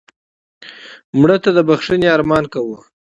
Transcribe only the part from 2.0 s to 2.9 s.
ارمان کوو